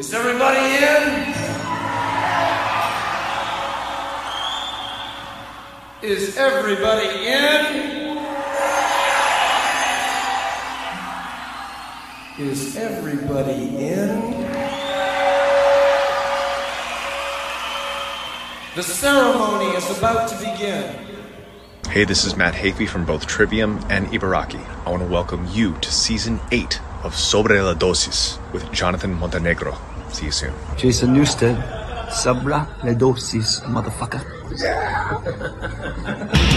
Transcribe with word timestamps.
Is 0.00 0.14
everybody 0.14 0.58
in? 0.58 1.34
Is 6.02 6.38
everybody 6.38 7.26
in? 7.26 8.16
Is 12.38 12.76
everybody 12.78 13.76
in? 13.76 14.30
The 18.74 18.82
ceremony 18.82 19.76
is 19.76 19.98
about 19.98 20.30
to 20.30 20.36
begin. 20.38 20.94
Hey, 21.90 22.04
this 22.04 22.24
is 22.24 22.38
Matt 22.38 22.54
Hafey 22.54 22.88
from 22.88 23.04
both 23.04 23.26
Trivium 23.26 23.84
and 23.90 24.06
Ibaraki. 24.06 24.64
I 24.86 24.90
want 24.90 25.02
to 25.02 25.08
welcome 25.10 25.46
you 25.52 25.76
to 25.82 25.92
season 25.92 26.40
8 26.52 26.80
of 27.02 27.14
Sobre 27.14 27.62
la 27.62 27.74
Dosis 27.74 28.38
with 28.52 28.70
Jonathan 28.72 29.12
Montenegro. 29.12 29.76
See 30.12 30.26
you 30.26 30.32
soon. 30.32 30.52
Jason 30.76 31.14
Newsted, 31.14 31.56
Sabra 32.10 32.66
la 32.82 32.94
dosis, 32.94 33.62
motherfucker. 33.68 34.20
Creeping 34.48 34.70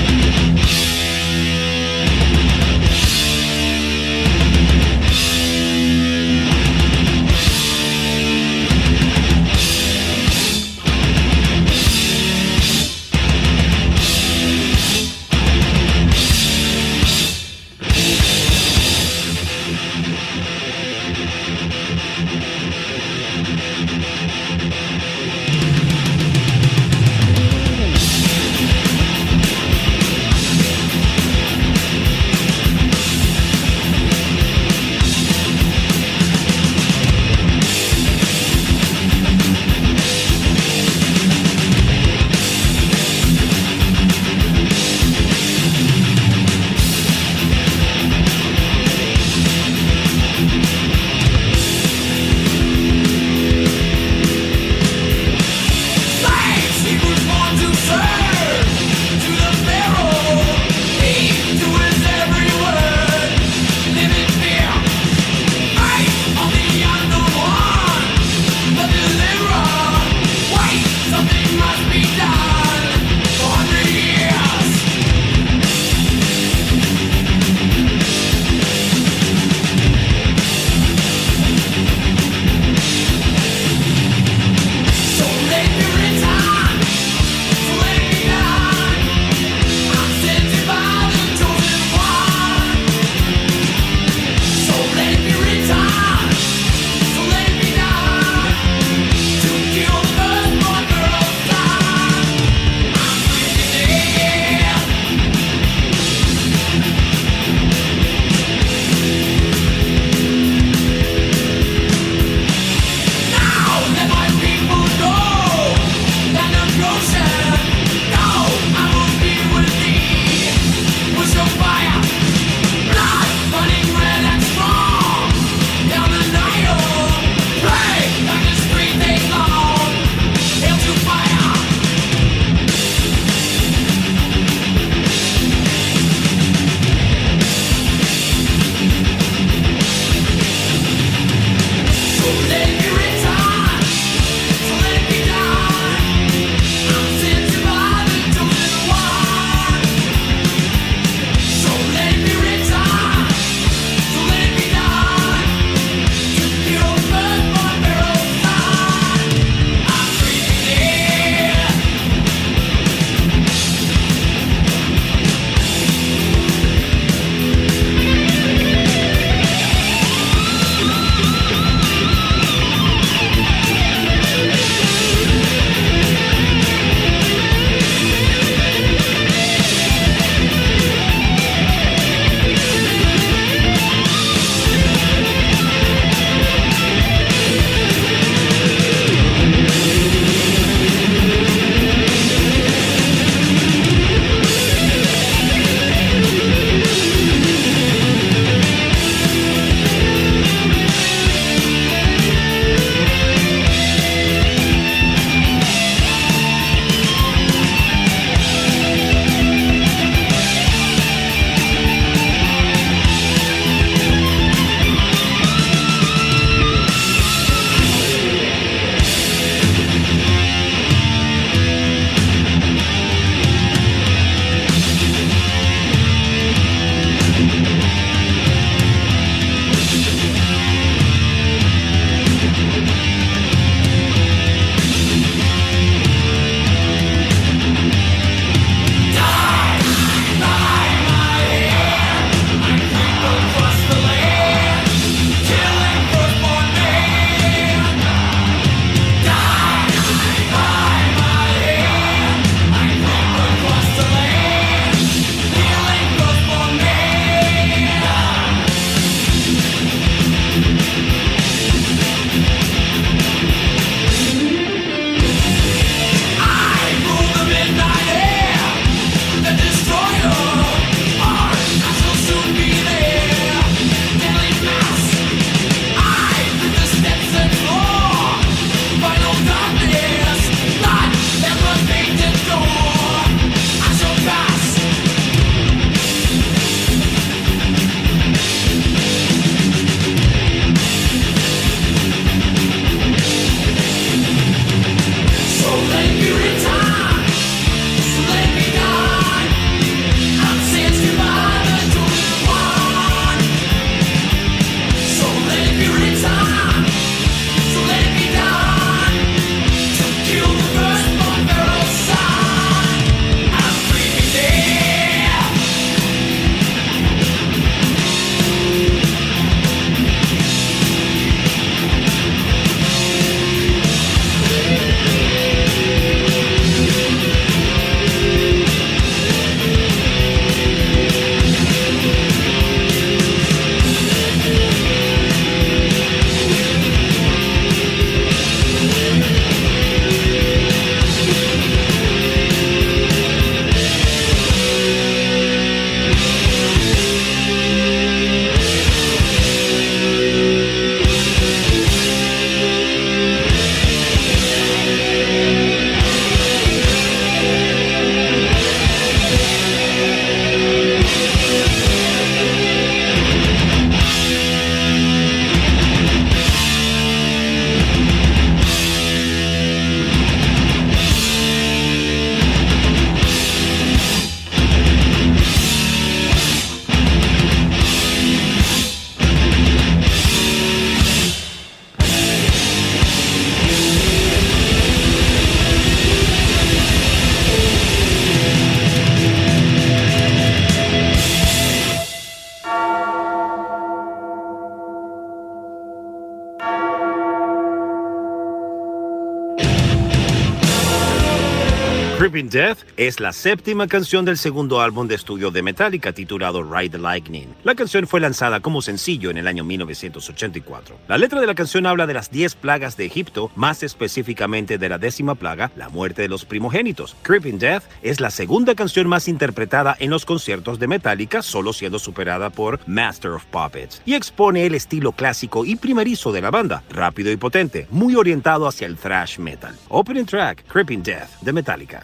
es 402.98 403.20
la 403.20 403.34
séptima 403.34 403.88
canción 403.88 404.26
del 404.26 404.38
segundo 404.38 404.82
álbum 404.82 405.08
de 405.08 405.16
estudio 405.16 405.52
de 405.52 405.64
Metallica 405.64 406.14
titulado 406.14 406.64
Ride 406.64 406.92
the 406.92 406.98
Lightning. 406.98 407.48
La 407.64 407.76
canción 407.76 408.08
fue 408.08 408.20
lanzada 408.20 408.60
como 408.60 408.82
sencillo 408.82 409.30
en 409.32 409.38
el 409.38 409.48
año 409.48 409.64
1984. 409.64 410.98
La 411.08 411.18
letra 411.18 411.42
de 411.42 411.48
la 411.48 411.56
canción 411.56 411.86
habla 411.86 412.08
de 412.08 412.14
las 412.14 412.30
10 412.30 412.56
plagas 412.56 412.98
de 412.98 413.06
Egipto, 413.06 413.52
más 413.56 413.84
específicamente 413.84 414.78
de 414.78 414.90
la 414.90 414.98
décima 414.98 415.36
plaga, 415.36 415.72
la 415.76 415.90
muerte 415.90 416.22
de 416.22 416.28
los 416.28 416.46
primogénitos. 416.46 417.16
Creeping 417.24 417.60
Death 417.60 417.84
es 418.02 418.20
la 418.20 418.30
segunda 418.30 418.76
canción 418.76 419.08
más 419.08 419.28
interpretada 419.28 419.96
en 420.00 420.10
los 420.10 420.26
conciertos 420.26 420.80
de 420.80 420.88
Metallica, 420.88 421.42
solo 421.42 421.74
siendo 421.74 422.00
superada 422.00 422.50
por 422.50 422.80
Master 422.88 423.32
of 423.32 423.46
Puppets, 423.46 424.02
y 424.06 424.14
expone 424.14 424.66
el 424.66 424.76
estilo 424.76 425.12
clásico 425.14 425.66
y 425.66 425.76
primerizo 425.76 426.32
de 426.32 426.42
la 426.42 426.52
banda, 426.52 426.84
rápido 426.90 427.32
y 427.32 427.38
potente, 427.38 427.88
muy 427.90 428.16
orientado 428.16 428.68
hacia 428.68 428.88
el 428.88 428.98
thrash 428.98 429.40
metal. 429.40 429.76
Opening 429.90 430.26
track, 430.26 430.66
Creeping 430.68 431.04
Death, 431.04 431.30
de 431.42 431.54
Metallica. 431.54 432.04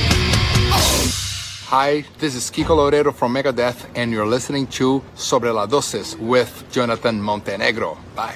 Hi, 1.71 2.03
this 2.17 2.35
is 2.35 2.51
Kiko 2.51 2.75
Lorero 2.75 3.15
from 3.15 3.33
Megadeth, 3.33 3.85
and 3.95 4.11
you're 4.11 4.27
listening 4.27 4.67
to 4.75 5.01
Sobre 5.15 5.53
la 5.53 5.65
Dosis 5.67 6.19
with 6.19 6.65
Jonathan 6.69 7.21
Montenegro. 7.21 7.97
Bye. 8.13 8.35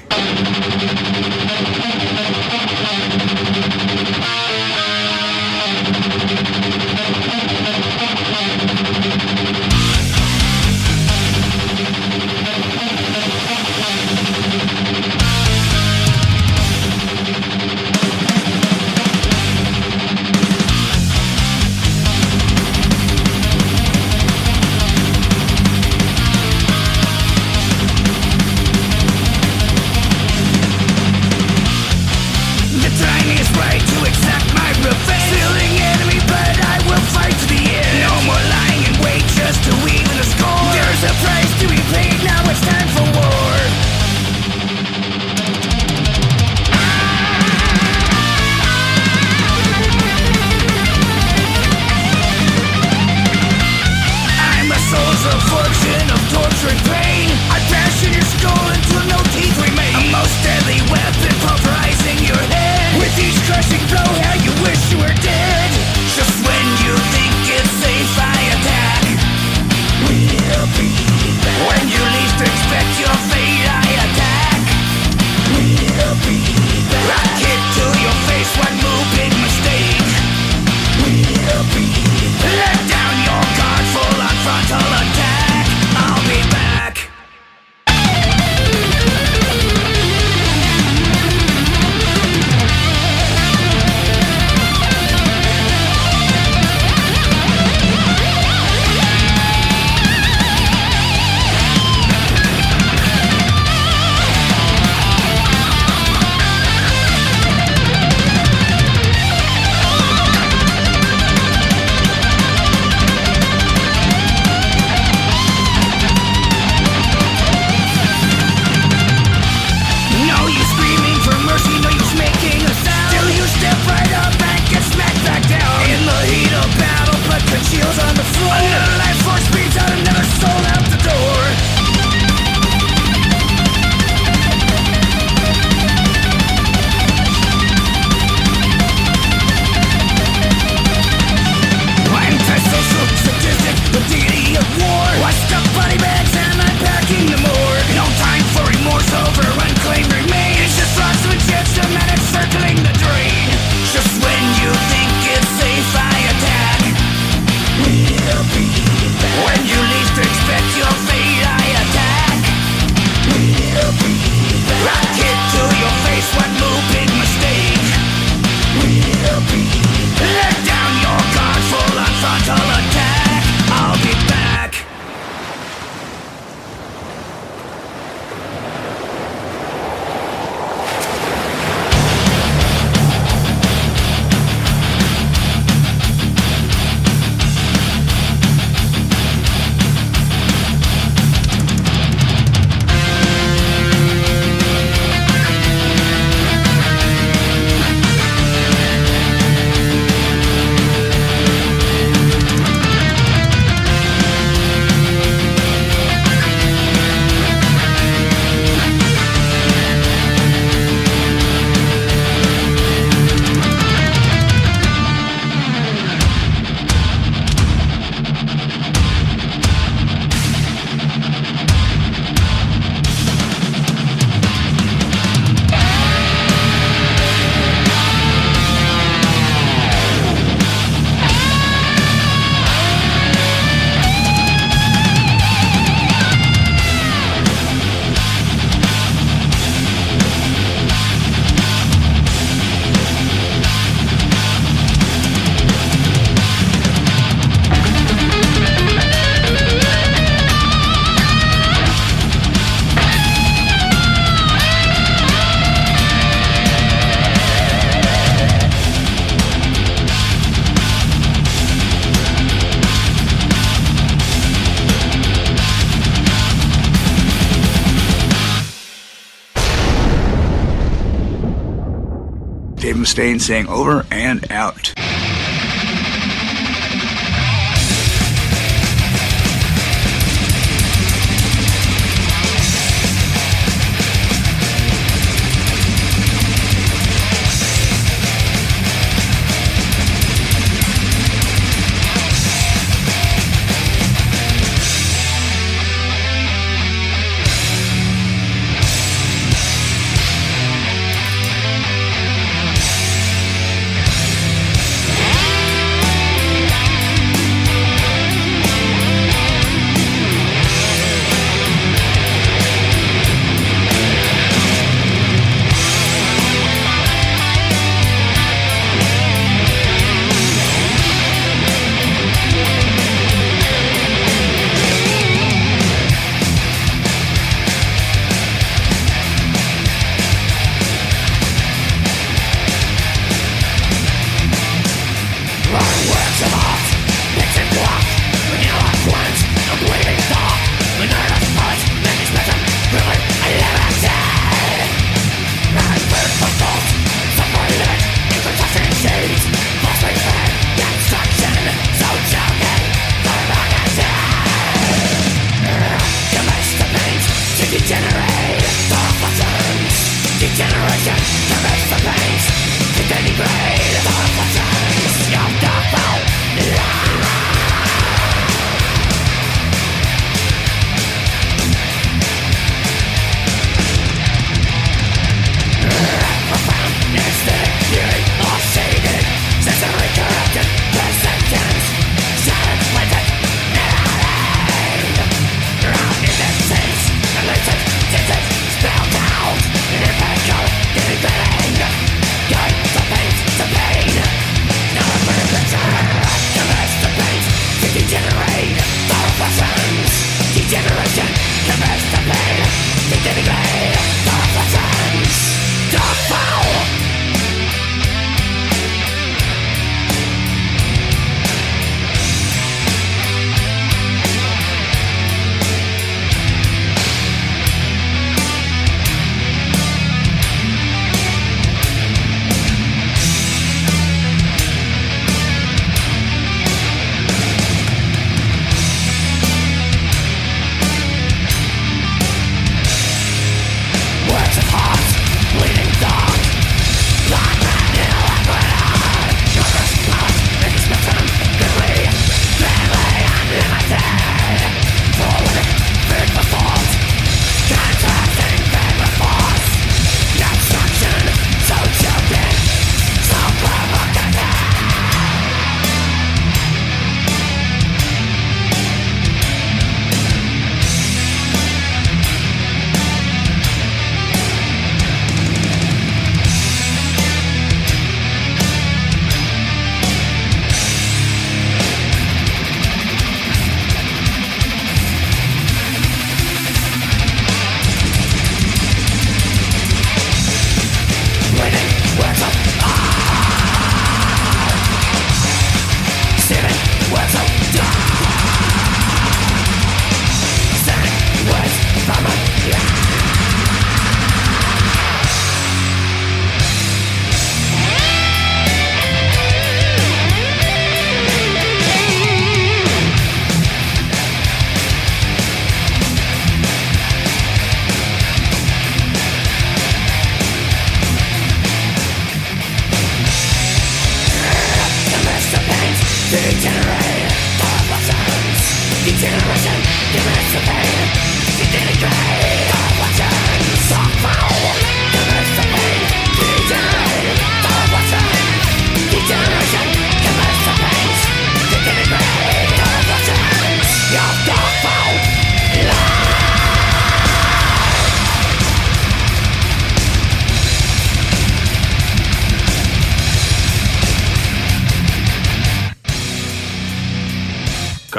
Mustaine 273.16 273.40
saying 273.40 273.68
over 273.68 274.06
and 274.12 274.52
out. 274.52 274.95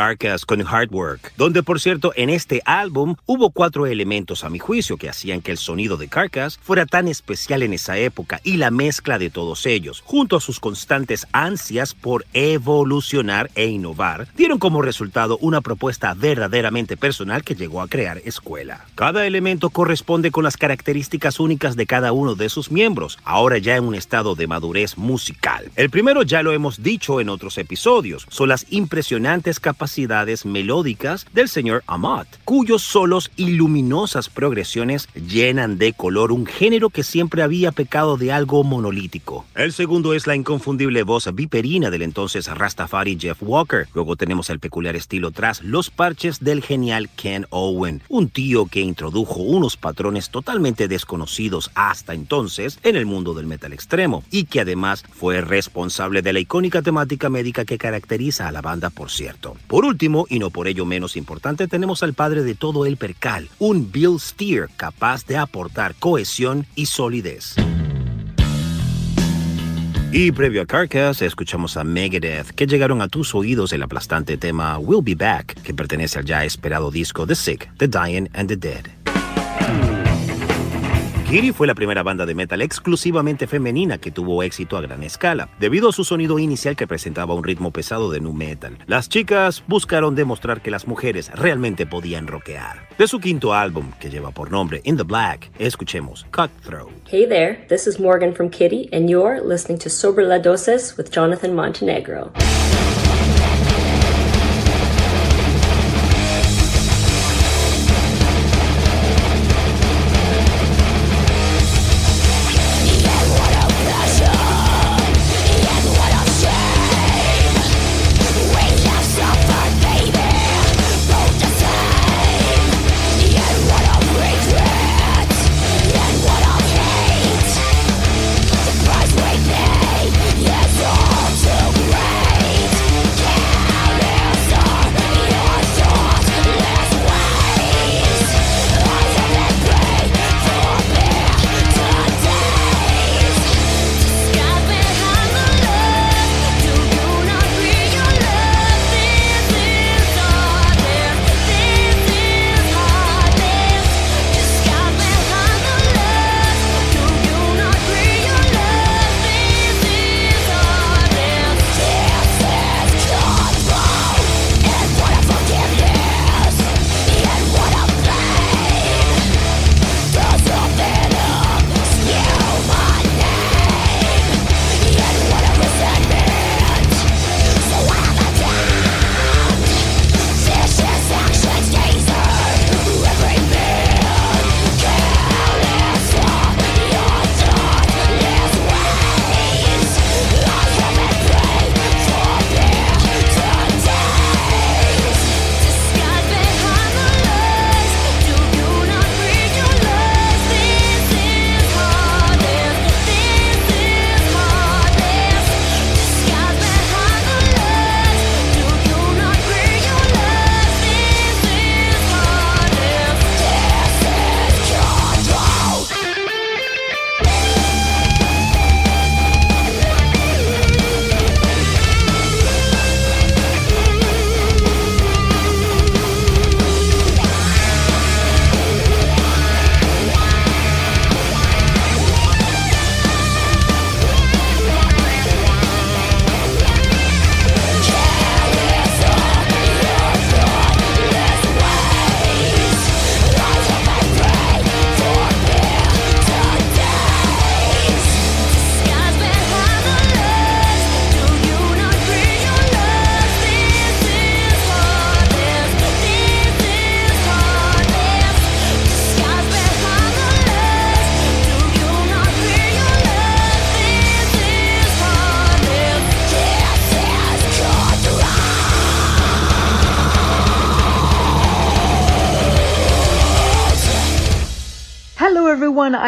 Carcass 0.07 0.47
con 0.47 0.65
Hard 0.65 0.93
Work, 0.93 1.33
donde 1.37 1.65
por 1.65 1.81
cierto 1.81 2.13
en 2.15 2.31
este 2.31 2.63
álbum 2.65 3.17
hubo 3.27 3.51
cuatro 3.51 3.87
elementos 3.87 4.45
a 4.45 4.51
mi 4.51 4.61
juicio 4.61 4.99
que 4.99 5.09
hacían 5.09 5.41
que 5.41 5.51
el 5.51 5.59
sonido 5.59 5.97
de 5.97 6.07
Carcass 6.07 6.61
fuera 6.63 6.87
tan 6.87 7.09
especial 7.09 7.65
en 7.65 7.73
esa 7.73 7.99
época 7.99 8.41
y 8.45 8.57
la 8.57 8.71
mezcla 8.71 9.19
de 9.19 9.31
todos 9.31 9.67
ellos, 9.67 10.05
junto 10.07 10.37
a 10.37 10.41
sus 10.41 10.61
constantes 10.61 11.27
ansias 11.33 11.93
por 11.93 12.25
evolucionar 12.35 13.51
e 13.57 13.67
innovar, 13.67 14.29
dieron 14.37 14.61
como 14.61 14.81
resultado 14.81 15.39
una 15.39 15.61
propuesta 15.61 16.15
verdaderamente 16.15 16.97
personal 16.97 17.43
que 17.43 17.57
llegó 17.57 17.83
a 17.83 17.89
crear 17.89 18.19
escuela. 18.25 18.87
Cada 18.95 19.27
elemento 19.27 19.71
corresponde 19.71 20.31
con 20.31 20.45
las 20.45 20.57
características 20.57 21.41
únicas 21.41 21.75
de 21.75 21.87
cada 21.87 22.13
uno 22.13 22.37
de 22.37 22.49
sus 22.49 22.71
miembros, 22.71 23.19
ahora 23.25 23.59
ya 23.59 23.75
en 23.75 23.83
un 23.83 23.97
estado 23.97 24.37
de 24.37 24.47
madurez 24.47 24.97
musical. 24.97 25.73
El 25.75 25.91
primero 25.91 26.23
ya 26.23 26.45
lo 26.45 26.53
hemos 26.53 26.85
dicho 26.85 27.21
en 27.21 27.29
otros 27.29 27.59
episodios, 27.59 28.25
son 28.29 28.51
las 28.51 28.67
impresionantes 28.71 29.59
capacidades 29.59 29.96
melódicas 30.45 31.27
del 31.33 31.49
señor 31.49 31.83
Amat, 31.87 32.29
cuyos 32.45 32.83
solos 32.83 33.31
y 33.37 33.53
luminosas 33.53 34.29
progresiones 34.29 35.09
llenan 35.15 35.79
de 35.79 35.95
color 35.95 36.33
un 36.33 36.45
género 36.45 36.91
que 36.91 37.03
siempre 37.03 37.43
había 37.43 37.73
pecado 37.73 38.19
de 38.19 38.31
algo 38.31 38.63
monolítico. 38.63 39.47
El 39.55 39.73
segundo 39.73 40.13
es 40.13 40.27
la 40.27 40.37
inconfundible 40.37 41.03
voz 41.03 41.33
viperina 41.35 41.91
del 41.91 42.03
entonces 42.03 42.47
Rastafari 42.47 43.17
Jeff 43.19 43.39
Walker. 43.41 43.89
Luego 43.95 44.17
tenemos 44.17 44.51
el 44.51 44.61
peculiar 44.61 44.97
estilo 44.97 45.31
tras 45.31 45.63
los 45.63 45.91
parches 45.91 46.41
del 46.41 46.63
genial 46.63 47.09
Ken 47.17 47.47
Owen, 47.49 48.03
un 48.09 48.29
tío 48.29 48.67
que 48.67 48.81
introdujo 48.81 49.41
unos 49.41 49.79
patrones 49.79 50.29
totalmente 50.29 50.89
desconocidos 50.89 51.71
hasta 51.75 52.13
entonces 52.13 52.79
en 52.83 52.97
el 52.97 53.07
mundo 53.07 53.33
del 53.33 53.47
metal 53.47 53.73
extremo 53.73 54.25
y 54.31 54.45
que 54.45 54.61
además 54.61 55.05
fue 55.11 55.41
responsable 55.41 56.21
de 56.21 56.35
la 56.35 56.41
icónica 56.41 56.83
temática 56.83 57.31
médica 57.31 57.65
que 57.65 57.79
caracteriza 57.79 58.47
a 58.47 58.53
la 58.53 58.61
banda, 58.61 58.91
por 58.91 59.11
cierto. 59.11 59.57
Por 59.67 59.86
último, 59.87 60.27
y 60.29 60.39
no 60.39 60.51
por 60.51 60.69
ello 60.69 60.85
menos 60.85 61.17
importante, 61.17 61.69
tenemos 61.69 62.03
al 62.03 62.15
padre 62.15 62.43
de 62.43 62.55
todo 62.55 62.85
el 62.87 62.97
percal, 62.97 63.49
un 63.59 63.91
Bill 63.91 64.19
Steer 64.21 64.69
capaz 64.77 65.25
de 65.27 65.37
aportar 65.37 65.95
cohesión 65.95 66.67
y 66.75 66.87
solidez. 66.87 67.55
Y 70.13 70.33
previo 70.33 70.63
a 70.63 70.67
Carcass, 70.67 71.21
escuchamos 71.21 71.77
a 71.77 71.85
Megadeth, 71.85 72.51
que 72.51 72.67
llegaron 72.67 73.03
a 73.03 73.09
tus 73.09 73.35
oídos 73.35 73.73
el 73.73 73.83
aplastante 73.83 74.37
tema 74.37 74.79
We'll 74.79 75.03
Be 75.03 75.15
Back, 75.15 75.61
que 75.63 75.75
pertenece 75.75 76.19
al 76.19 76.25
ya 76.25 76.45
esperado 76.45 76.91
disco 76.91 77.27
The 77.27 77.35
Sick, 77.35 77.71
The 77.77 77.89
Dying 77.89 78.29
and 78.33 78.49
the 78.49 78.57
Dead. 78.57 79.06
Kitty 81.29 81.51
fue 81.51 81.67
la 81.67 81.75
primera 81.75 82.05
banda 82.05 82.25
de 82.25 82.37
metal 82.37 82.63
exclusivamente 82.63 83.49
femenina 83.49 83.99
que 83.99 84.13
tuvo 84.13 84.45
éxito 84.45 84.77
a 84.77 84.81
gran 84.81 85.03
escala, 85.03 85.49
debido 85.59 85.89
a 85.89 85.93
su 85.93 86.05
sonido 86.05 86.39
inicial 86.39 86.77
que 86.77 86.87
presentaba 86.87 87.35
un 87.35 87.43
ritmo 87.43 87.73
pesado 87.73 88.13
de 88.13 88.21
nu 88.21 88.33
metal. 88.33 88.79
Las 88.87 89.09
chicas 89.09 89.65
buscaron 89.67 90.15
demostrar 90.15 90.63
que 90.63 90.71
las 90.71 90.87
mujeres 90.87 91.33
realmente 91.35 91.85
podían 91.85 92.29
rockear. 92.29 92.87
De 92.97 93.09
su 93.09 93.19
quinto 93.19 93.55
álbum, 93.55 93.91
que 93.99 94.09
lleva 94.09 94.31
por 94.31 94.53
nombre 94.53 94.83
In 94.85 94.97
the 94.97 95.03
Black, 95.03 95.51
escuchemos 95.59 96.25
Cutthroat. 96.31 96.93
Hey 97.11 97.27
there, 97.29 97.67
this 97.69 97.89
is 97.89 97.99
Morgan 97.99 98.33
from 98.33 98.49
Kitty, 98.49 98.89
and 98.93 99.11
you're 99.11 99.41
listening 99.45 99.81
to 99.81 99.91
Sobre 99.91 100.25
la 100.25 100.39
Dosis 100.39 100.97
with 100.97 101.11
Jonathan 101.11 101.57
Montenegro. 101.57 102.31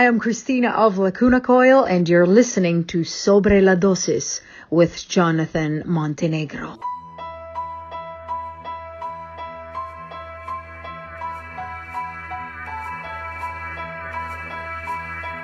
Am 0.08 0.18
Christina 0.18 0.70
of 0.70 0.96
Lacuna 0.96 1.38
Coil 1.38 1.84
and 1.84 2.08
you're 2.08 2.26
listening 2.26 2.84
to 2.84 3.04
Sobre 3.04 3.60
la 3.60 3.74
Dosis 3.74 4.40
with 4.70 5.06
Jonathan 5.06 5.82
Montenegro. 5.84 6.78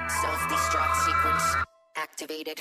Self-destruct 0.08 0.96
sequence 1.04 1.56
activated. 1.98 2.60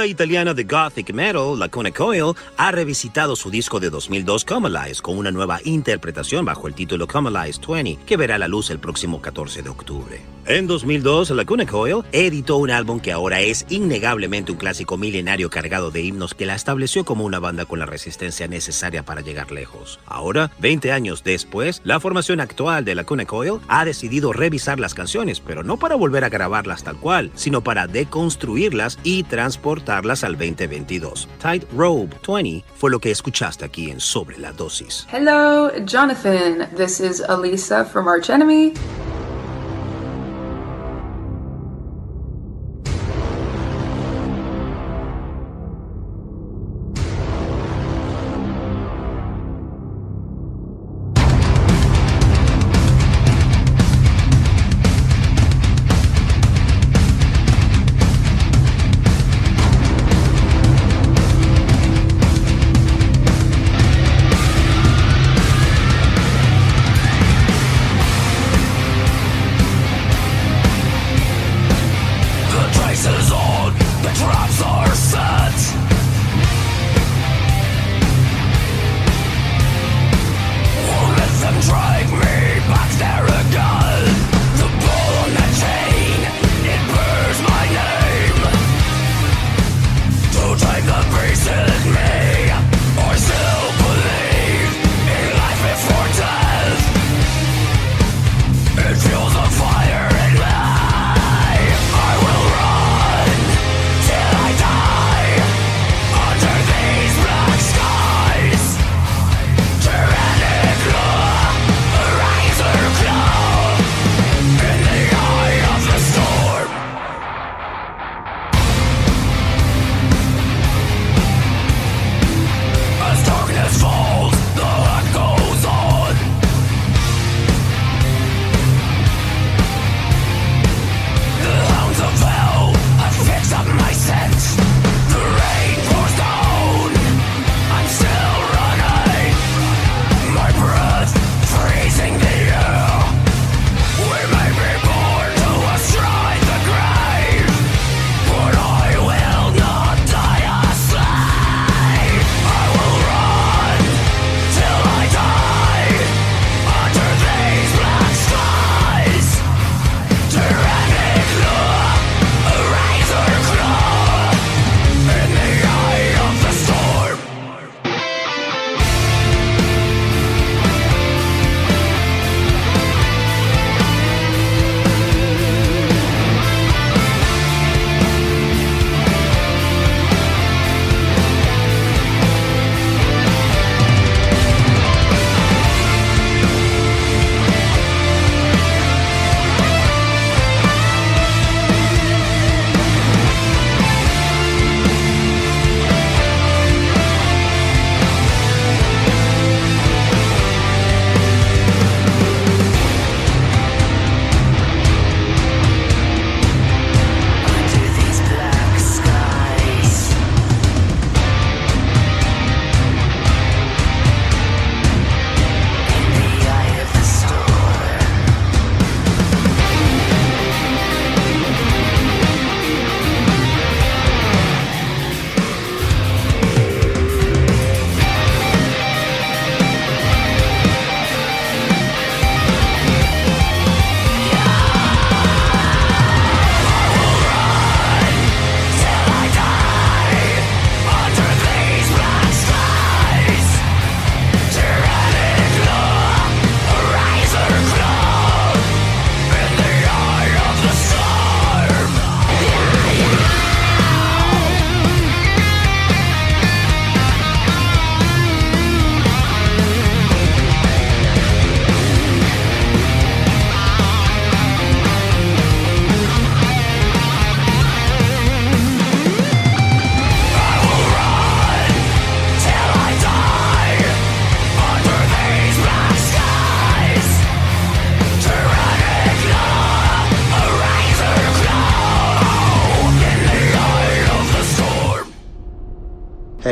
Banda 0.00 0.06
italiana 0.06 0.54
de 0.54 0.64
gothic 0.64 1.12
metal, 1.12 1.58
Lacuna 1.58 1.90
Coil, 1.90 2.34
ha 2.56 2.70
revisitado 2.70 3.36
su 3.36 3.50
disco 3.50 3.80
de 3.80 3.90
2002 3.90 4.46
Comalize 4.46 5.02
con 5.02 5.18
una 5.18 5.30
nueva 5.30 5.60
interpretación 5.64 6.46
bajo 6.46 6.68
el 6.68 6.74
título 6.74 7.06
Comalize 7.06 7.60
20, 7.60 7.98
que 8.06 8.16
verá 8.16 8.38
la 8.38 8.48
luz 8.48 8.70
el 8.70 8.78
próximo 8.78 9.20
14 9.20 9.62
de 9.62 9.68
octubre. 9.68 10.22
En 10.46 10.66
2002, 10.66 11.30
Lacuna 11.30 11.66
Coil 11.66 12.02
editó 12.12 12.56
un 12.56 12.70
álbum 12.70 12.98
que 12.98 13.12
ahora 13.12 13.40
es 13.40 13.66
innegablemente 13.68 14.50
un 14.50 14.58
clásico 14.58 14.96
milenario 14.96 15.50
cargado 15.50 15.90
de 15.90 16.00
himnos 16.00 16.34
que 16.34 16.46
la 16.46 16.54
estableció 16.54 17.04
como 17.04 17.24
una 17.24 17.38
banda 17.38 17.66
con 17.66 17.78
la 17.78 17.86
resistencia 17.86 18.48
necesaria 18.48 19.04
para 19.04 19.20
llegar 19.20 19.52
lejos. 19.52 20.00
Ahora, 20.06 20.50
20 20.58 20.92
años 20.92 21.22
después, 21.22 21.82
la 21.84 22.00
formación 22.00 22.40
actual 22.40 22.86
de 22.86 22.94
Lacuna 22.94 23.26
Coil 23.26 23.60
ha 23.68 23.84
decidido 23.84 24.32
revisar 24.32 24.80
las 24.80 24.94
canciones, 24.94 25.40
pero 25.40 25.62
no 25.62 25.76
para 25.76 25.94
volver 25.94 26.24
a 26.24 26.30
grabarlas 26.30 26.84
tal 26.84 26.96
cual, 26.96 27.30
sino 27.34 27.60
para 27.60 27.86
deconstruirlas 27.86 28.98
y 29.04 29.24
transportarlas 29.24 29.89
al 29.90 30.36
2022. 30.36 31.28
Tight 31.40 31.64
Robe 31.72 32.10
20 32.26 32.64
fue 32.76 32.90
lo 32.90 32.98
que 32.98 33.10
escuchaste 33.10 33.64
aquí 33.64 33.90
en 33.90 34.00
Sobre 34.00 34.38
la 34.38 34.52
Dosis. 34.52 35.06
Hello, 35.12 35.70
Jonathan. 35.84 36.68
This 36.76 37.00
is 37.00 37.20
Elisa 37.20 37.84
from 37.84 38.08
Arch 38.08 38.30
Enemy. 38.30 38.74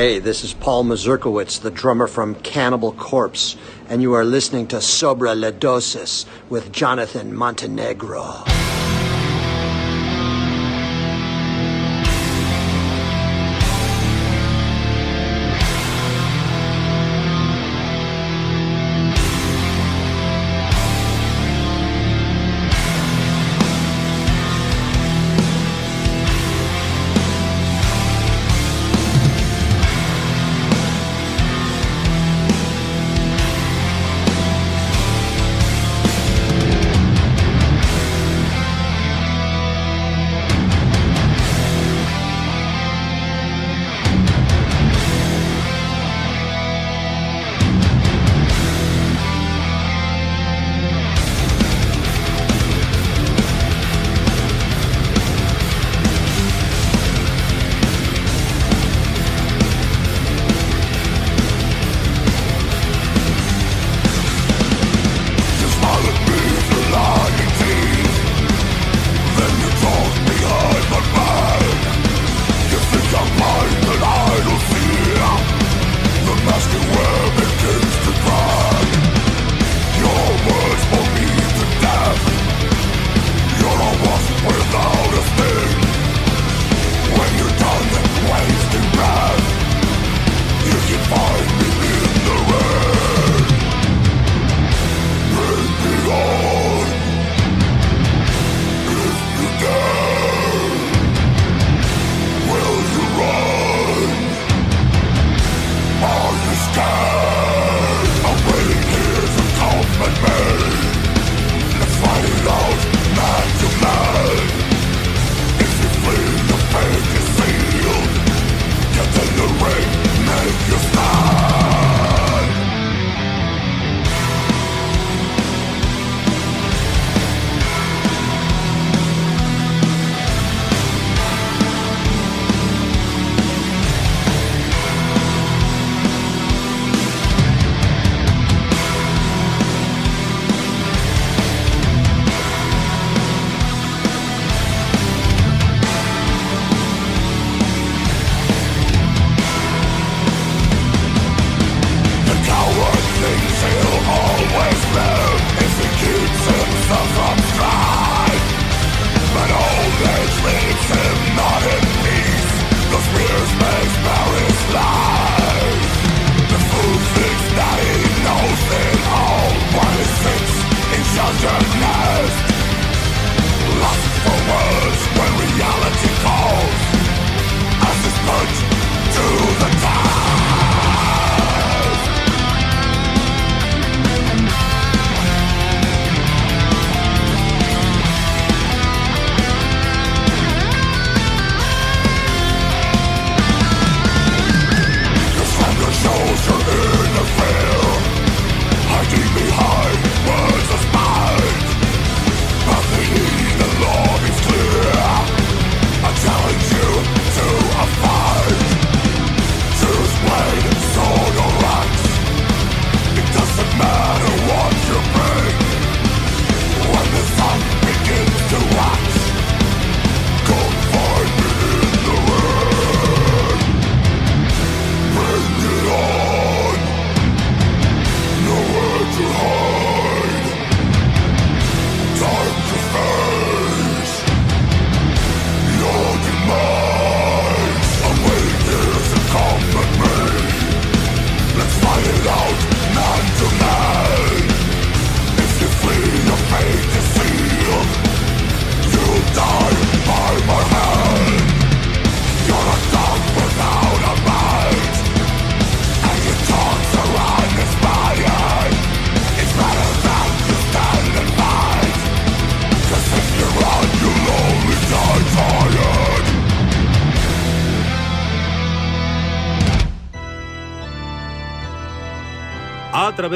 Hey, 0.08 0.20
this 0.20 0.42
is 0.42 0.54
Paul 0.54 0.84
Mazurkowitz, 0.84 1.60
the 1.60 1.70
drummer 1.70 2.06
from 2.06 2.34
Cannibal 2.36 2.92
Corpse, 2.92 3.56
and 3.90 4.00
you 4.00 4.14
are 4.14 4.24
listening 4.24 4.66
to 4.68 4.76
Sobra 4.76 5.38
la 5.38 5.50
Dosis 5.50 6.24
with 6.48 6.72
Jonathan 6.72 7.36
Montenegro. 7.36 8.57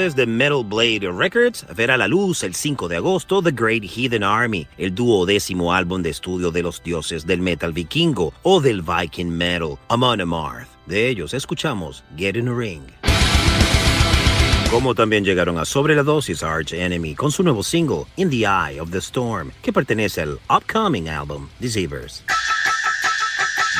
De 0.03 0.27
Metal 0.27 0.65
Blade 0.65 1.09
Records, 1.17 1.65
verá 1.77 1.97
la 1.97 2.09
luz 2.09 2.43
el 2.43 2.57
5 2.57 2.89
de 2.89 2.97
agosto 2.97 3.41
The 3.41 3.53
Great 3.53 3.85
Heathen 3.85 4.25
Army, 4.25 4.67
el 4.77 4.93
duodécimo 4.93 5.73
álbum 5.73 6.03
de 6.03 6.11
estudio 6.11 6.51
de 6.51 6.61
los 6.61 6.83
dioses 6.83 7.25
del 7.25 7.41
metal 7.41 7.73
vikingo 7.73 8.35
o 8.43 8.61
del 8.61 8.83
Viking 8.83 9.31
metal, 9.31 9.79
Amon 9.89 10.21
Amarth. 10.21 10.67
De 10.87 11.09
ellos 11.09 11.35
escuchamos 11.35 12.03
Get 12.17 12.37
in 12.37 12.49
a 12.49 12.53
Ring. 12.53 12.83
Como 14.73 14.93
también 14.93 15.25
llegaron 15.25 15.57
a 15.57 15.65
Sobre 15.65 15.95
la 15.95 16.03
Dosis 16.03 16.43
Arch 16.43 16.73
Enemy 16.73 17.15
con 17.15 17.31
su 17.31 17.45
nuevo 17.45 17.63
single, 17.63 18.05
In 18.17 18.29
the 18.29 18.39
Eye 18.39 18.81
of 18.81 18.91
the 18.91 18.99
Storm, 18.99 19.53
que 19.63 19.73
pertenece 19.73 20.23
al 20.23 20.41
upcoming 20.51 21.09
álbum 21.09 21.49
Deceivers. 21.61 22.25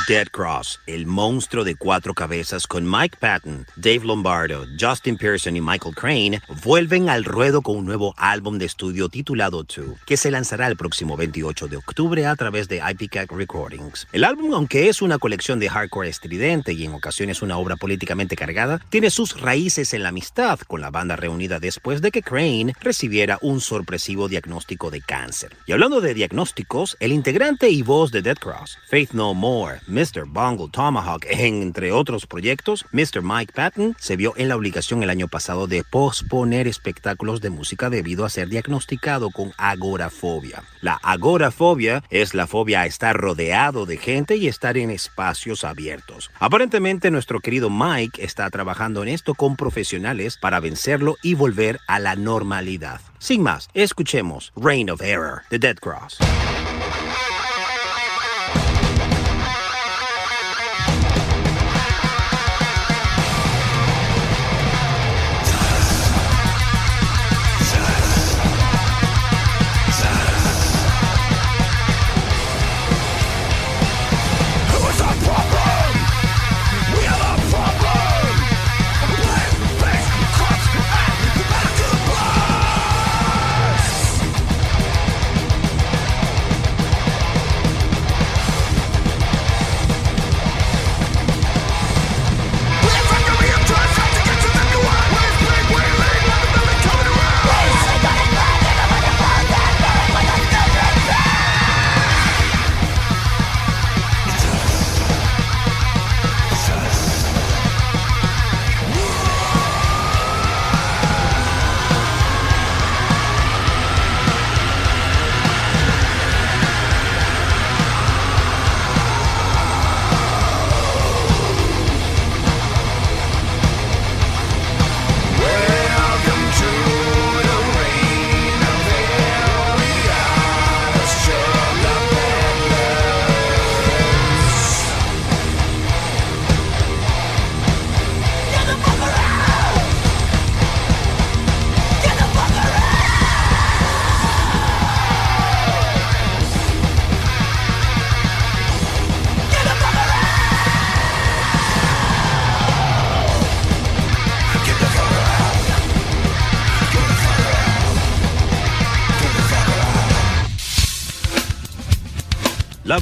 Dead 0.09 0.27
Cross, 0.29 0.81
el 0.87 1.07
monstruo 1.07 1.63
de 1.63 1.77
cuatro 1.77 2.13
cabezas 2.13 2.67
con 2.67 2.91
Mike 2.91 3.19
Patton, 3.21 3.67
Dave 3.77 4.01
Lombardo, 4.05 4.67
Justin 4.79 5.17
Pearson 5.17 5.57
y 5.57 5.61
Michael 5.61 5.95
Crane, 5.95 6.43
vuelven 6.65 7.09
al 7.09 7.25
ruedo 7.25 7.63
con 7.63 7.77
un 7.77 7.87
nuevo 7.87 8.13
álbum 8.17 8.59
de 8.59 8.65
estudio 8.65 9.09
titulado 9.09 9.63
Two, 9.63 9.97
que 10.05 10.17
se 10.17 10.31
lanzará 10.31 10.67
el 10.67 10.77
próximo 10.77 11.17
28 11.17 11.69
de 11.69 11.77
octubre 11.77 12.27
a 12.27 12.35
través 12.35 12.69
de 12.69 12.79
IPCAC 12.79 13.31
Recordings. 13.31 14.09
El 14.13 14.25
álbum, 14.25 14.55
aunque 14.55 14.89
es 14.89 15.03
una 15.03 15.19
colección 15.19 15.61
de 15.61 15.69
hardcore 15.69 16.09
estridente 16.09 16.73
y 16.73 16.85
en 16.85 16.95
ocasiones 16.95 17.43
una 17.43 17.59
obra 17.59 17.77
políticamente 17.77 18.35
cargada, 18.35 18.81
tiene 18.89 19.11
sus 19.11 19.41
raíces 19.41 19.95
en 19.95 20.03
la 20.03 20.09
amistad 20.09 20.59
con 20.61 20.81
la 20.81 20.91
banda 20.91 21.15
reunida 21.15 21.61
después 21.61 22.03
de 22.03 22.11
que 22.11 22.23
Crane 22.23 22.75
recibiera 22.81 23.39
un 23.41 23.61
sorpresivo 23.61 24.29
diagnóstico 24.29 24.91
de 24.91 25.01
cáncer. 25.01 25.57
Y 25.67 25.73
hablando 25.73 26.01
de 26.01 26.15
diagnósticos, 26.15 26.97
el 26.99 27.13
integrante 27.13 27.69
y 27.69 27.83
voz 27.83 28.11
de 28.11 28.23
Dead 28.23 28.39
Cross, 28.39 28.79
Faith 28.89 29.13
No 29.13 29.33
More, 29.35 29.81
Mr. 29.93 30.25
Bungle 30.27 30.71
Tomahawk, 30.71 31.27
entre 31.29 31.93
otros 31.93 32.27
proyectos, 32.27 32.87
Mr. 32.93 33.21
Mike 33.23 33.53
Patton 33.55 33.95
se 33.99 34.17
vio 34.17 34.33
en 34.39 34.49
la 34.49 34.57
obligación 34.57 35.03
el 35.03 35.11
año 35.11 35.29
pasado 35.29 35.67
de 35.67 35.85
posponer 35.85 36.67
espectáculos 36.67 37.43
de 37.43 37.51
música 37.51 37.91
debido 37.91 38.25
a 38.25 38.31
ser 38.31 38.49
diagnosticado 38.49 39.31
con 39.31 39.53
agorafobia. 39.59 40.63
La 40.81 40.95
agorafobia 40.95 42.03
es 42.09 42.33
la 42.33 42.47
fobia 42.47 42.81
a 42.81 42.87
estar 42.87 43.15
rodeado 43.15 43.85
de 43.85 43.99
gente 43.99 44.37
y 44.37 44.49
estar 44.49 44.79
en 44.79 44.91
espacios 44.91 45.63
abiertos. 45.63 46.31
Aparentemente 46.41 47.11
nuestro 47.11 47.41
querido 47.41 47.69
Mike 47.69 48.25
está 48.25 48.49
trabajando 48.49 49.03
en 49.03 49.11
esto 49.11 49.35
con 49.35 49.57
profesionales 49.57 50.39
para 50.39 50.59
vencerlo 50.59 51.17
y 51.23 51.35
volver 51.35 51.81
a 51.87 51.99
la 51.99 52.17
normalidad. 52.17 53.03
Sin 53.19 53.43
más, 53.43 53.69
escuchemos 53.75 54.53
Reign 54.57 54.89
of 54.89 55.03
Error 55.03 55.43
de 55.51 55.59
Dead 55.59 55.77
Cross. 55.77 56.17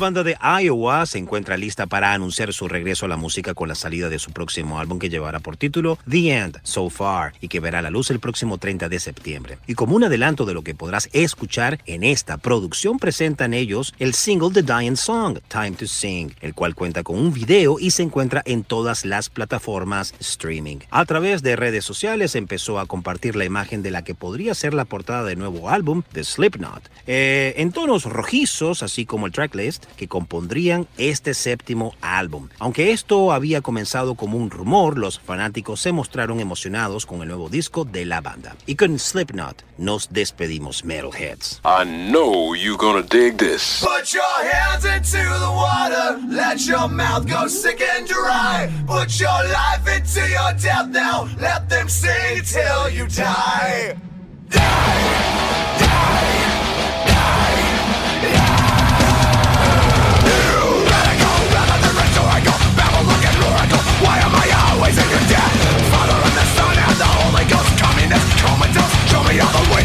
Banda 0.01 0.24
de 0.24 0.36
Iowa 0.42 1.07
se 1.07 1.18
encuentra 1.18 1.57
lista 1.57 1.86
para 1.86 2.12
anunciar 2.12 2.53
su 2.53 2.66
regreso 2.66 3.05
a 3.05 3.09
la 3.09 3.16
música 3.16 3.55
con 3.55 3.68
la 3.68 3.74
salida 3.76 4.09
de 4.09 4.18
su 4.18 4.32
próximo 4.32 4.80
álbum 4.80 4.98
que 4.98 5.11
llevará 5.11 5.38
por 5.38 5.57
título 5.57 5.98
The 6.09 6.36
End 6.36 6.59
So 6.64 6.90
Far 6.90 7.34
y 7.40 7.48
que 7.48 7.61
verá 7.61 7.82
la 7.82 7.90
luz 7.90 8.11
el 8.11 8.18
próximo 8.18 8.59
30 8.59 8.88
de 8.88 8.98
septiembre. 8.98 9.59
Y 9.66 9.74
como 9.74 9.94
un 9.94 10.03
adelanto 10.03 10.46
de 10.46 10.55
lo 10.55 10.62
que 10.62 10.74
podrás 10.74 11.09
escuchar 11.12 11.78
en 11.86 12.03
esta 12.03 12.38
producción 12.38 12.98
presentan 12.98 13.53
ellos 13.53 13.94
el 13.98 14.14
single 14.14 14.51
The 14.53 14.62
Dying 14.62 14.96
Song, 14.96 15.38
Time 15.48 15.72
to 15.72 15.86
Sing, 15.86 16.32
el 16.40 16.55
cual 16.55 16.74
cuenta 16.74 17.03
con 17.03 17.18
un 17.18 17.32
video 17.32 17.78
y 17.78 17.90
se 17.90 18.03
encuentra 18.03 18.42
en 18.46 18.64
todas 18.64 19.05
las 19.05 19.28
plataformas 19.28 20.14
streaming. 20.18 20.78
A 20.90 21.05
través 21.05 21.42
de 21.42 21.57
redes 21.57 21.84
sociales 21.84 22.34
empezó 22.34 22.80
a 22.80 22.86
compartir 22.86 23.36
la 23.36 23.44
imagen 23.44 23.82
de 23.82 23.90
la 23.90 24.03
que 24.03 24.14
podría 24.14 24.55
ser 24.55 24.72
la 24.72 24.86
portada 24.86 25.24
del 25.24 25.38
nuevo 25.38 25.68
álbum, 25.68 26.03
The 26.12 26.24
Slipknot, 26.24 26.90
eh, 27.07 27.53
en 27.59 27.70
tonos 27.70 28.05
rojizos, 28.05 28.82
así 28.82 29.05
como 29.05 29.26
el 29.26 29.32
tracklist 29.32 29.84
que 29.97 30.09
compondrían 30.09 30.86
este 30.99 31.34
séptimo 31.34 31.95
álbum. 32.01 32.49
Aunque 32.59 32.93
esto 32.93 33.32
había 33.32 33.61
comenzado 33.61 34.14
como 34.14 34.36
un 34.36 34.51
rumor, 34.51 34.99
los 34.99 35.20
fanáticos 35.20 35.80
se 35.80 35.93
mostraron 35.93 36.41
emocionados 36.41 37.07
con 37.07 37.22
el 37.22 37.28
nuevo 37.28 37.49
disco 37.49 37.84
de 37.84 38.05
la 38.05 38.20
banda. 38.20 38.57
Y 38.66 38.76
con 38.76 38.99
Slipknot 38.99 39.62
nos 39.78 40.12
despedimos, 40.12 40.84
Metalheads. 40.84 41.61
I 41.64 41.84
know 41.84 42.55
you're 42.55 42.76
gonna 42.76 43.03
dig 43.03 43.36
this. 43.36 43.80
Put 43.80 44.12
your 44.12 44.22
hands 44.53 44.84
into 44.84 45.18
the 45.18 45.51
water, 45.51 46.18
let 46.28 46.66
your 46.66 46.88
mouth 46.88 47.26
go 47.26 47.49
sick 47.49 47.80
and 47.97 48.07
dry. 48.07 48.68
Put 48.86 49.18
your 49.18 49.43
life 49.49 49.86
into 49.86 50.20
your 50.28 50.53
death 50.55 50.88
now, 50.88 51.28
let 51.41 51.68
them 51.68 51.88
sing 51.88 52.43
till 52.45 52.91
you 52.91 53.07
die. 53.07 53.97
Die, 54.51 55.78
die. 55.78 56.30
Why 58.32 58.69
Tormentors, 68.41 68.93
show 69.07 69.22
me 69.24 69.38
all 69.38 69.53
the 69.53 69.74
way 69.74 69.80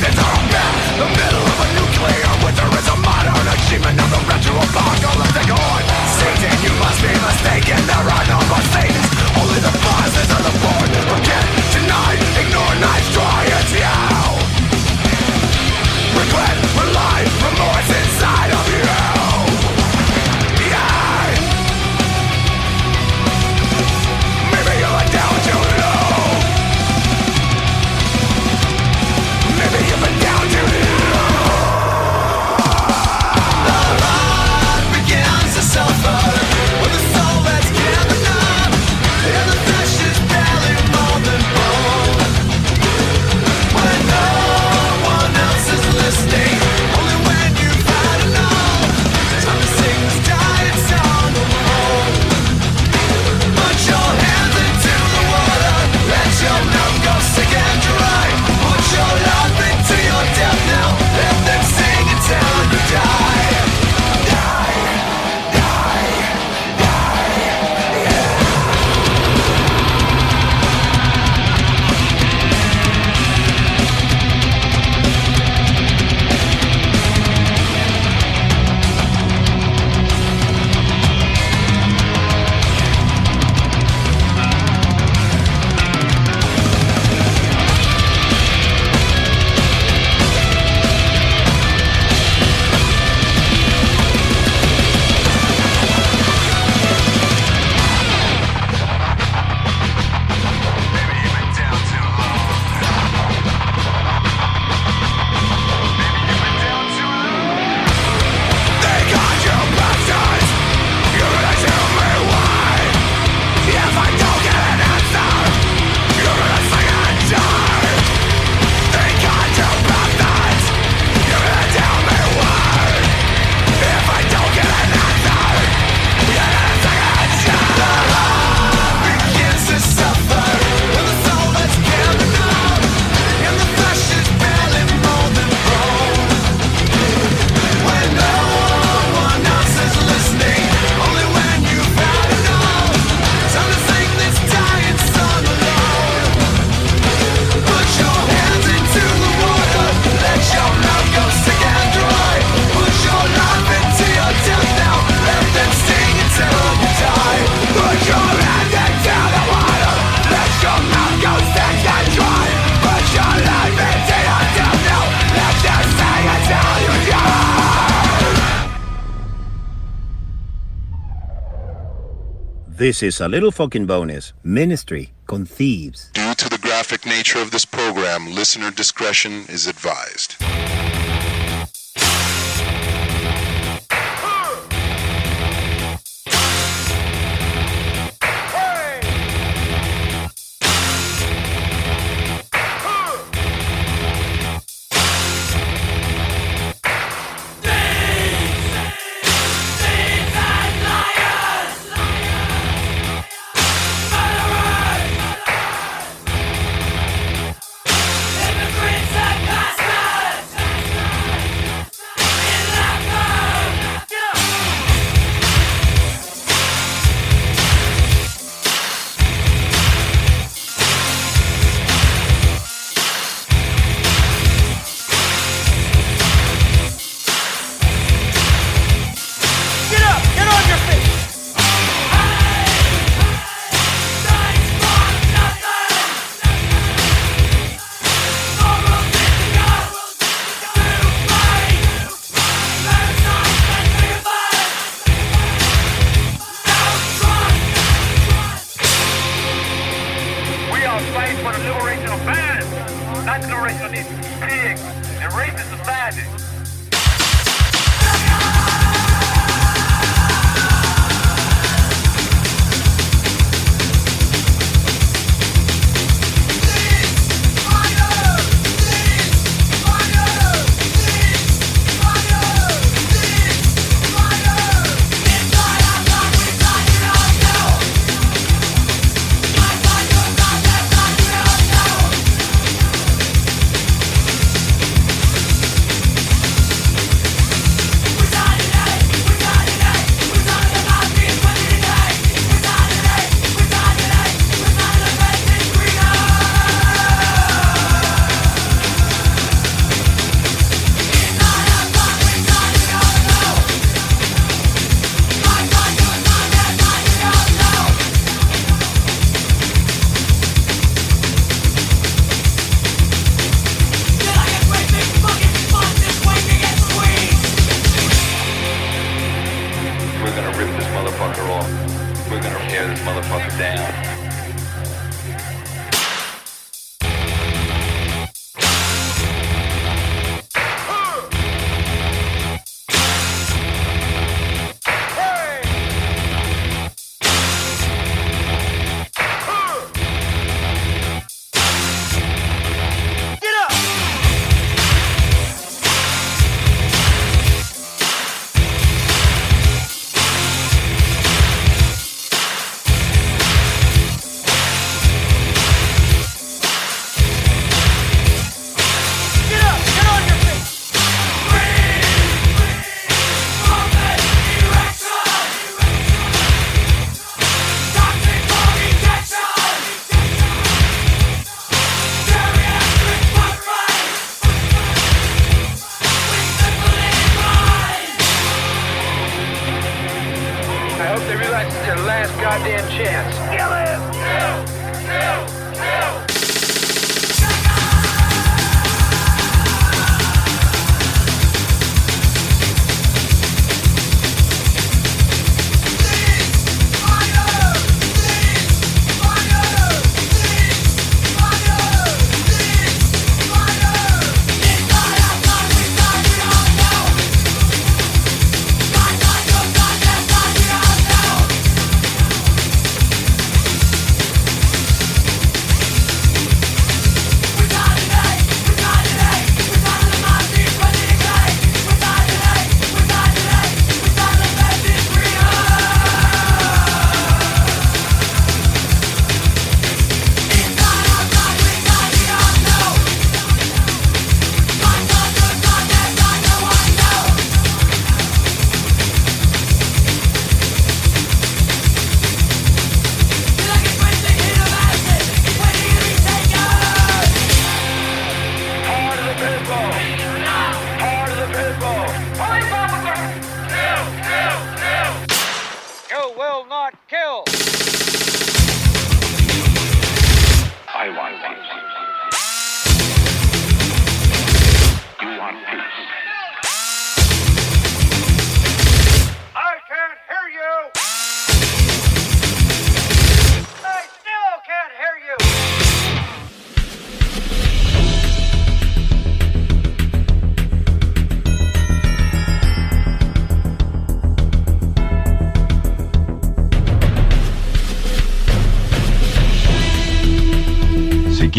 This 172.86 173.02
is 173.02 173.20
a 173.20 173.28
little 173.28 173.50
fucking 173.50 173.88
bonus. 173.88 174.34
Ministry 174.44 175.12
con 175.26 175.44
thieves. 175.44 176.12
Due 176.14 176.36
to 176.36 176.48
the 176.48 176.60
graphic 176.60 177.04
nature 177.04 177.40
of 177.40 177.50
this 177.50 177.66
program, 177.66 178.32
listener 178.36 178.70
discretion 178.70 179.44
is 179.50 179.66
advised. 179.66 180.36